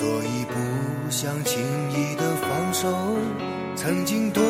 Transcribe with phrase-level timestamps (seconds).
[0.00, 2.88] 所以不想轻易的放手。
[3.76, 4.42] 曾经多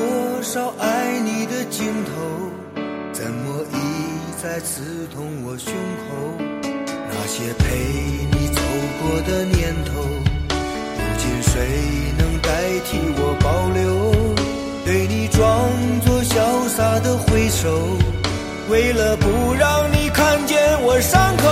[0.43, 2.13] 少爱你的镜头
[3.13, 3.77] 怎么一
[4.41, 5.75] 再刺痛我胸
[6.07, 6.15] 口？
[6.63, 7.67] 那些陪
[8.31, 8.61] 你走
[9.03, 10.01] 过的年头
[10.95, 11.53] 如今谁
[12.17, 12.49] 能代
[12.85, 13.83] 替我保留？
[14.85, 15.69] 对你装
[16.07, 17.99] 作潇洒的挥手
[18.71, 21.50] 为了不让你看见我伤口。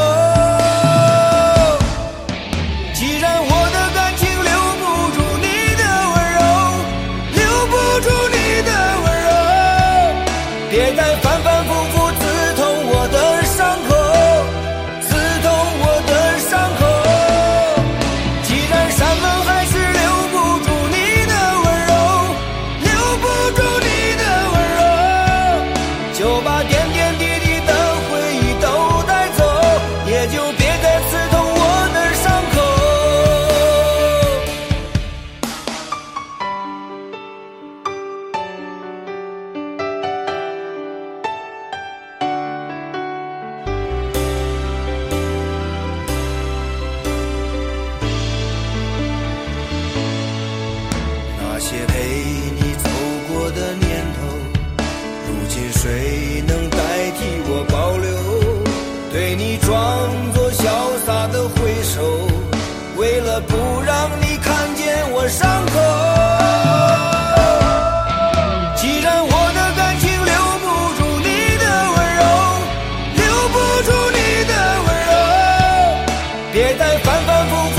[51.60, 51.92] 那些陪
[52.54, 52.88] 你走
[53.26, 54.20] 过的年头
[55.26, 56.78] 如今谁能代
[57.18, 58.08] 替我保留
[59.12, 59.74] 对你装
[60.32, 60.62] 作潇
[61.04, 62.28] 洒的挥手
[62.96, 65.74] 为了不让你看见我伤口？
[68.76, 71.28] 既然我的感情留不住你
[71.58, 72.22] 的温柔
[73.18, 74.52] 留不住你的
[74.86, 75.10] 温柔
[76.52, 77.76] 别再反反复复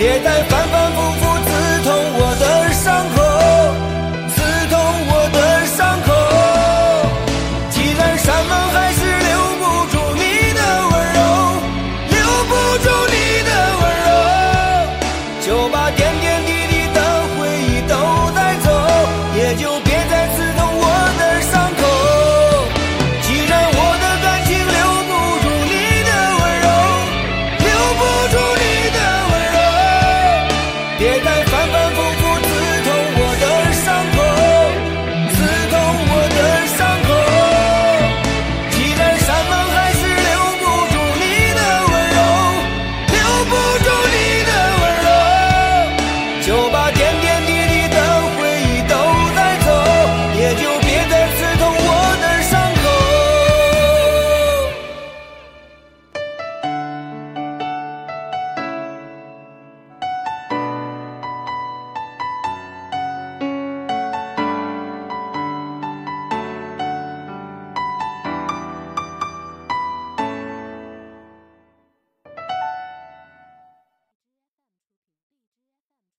[0.00, 1.48] 别再反反复复刺
[1.84, 3.20] 痛我的伤口
[4.32, 4.40] 刺
[4.70, 4.74] 痛
[5.10, 5.38] 我的
[5.76, 6.08] 伤口
[7.68, 9.30] 既然山盟海誓留
[9.60, 9.62] 不
[9.92, 10.22] 住你
[10.56, 11.20] 的温柔
[12.16, 12.18] 留
[12.48, 14.08] 不住你的温柔
[15.44, 16.49] 就把点点滴